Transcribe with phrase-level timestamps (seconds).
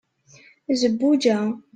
[0.79, 1.35] zebbuǧa